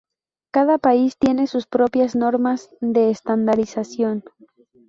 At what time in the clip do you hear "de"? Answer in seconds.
2.79-3.11